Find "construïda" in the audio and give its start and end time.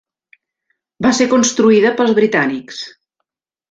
1.35-1.95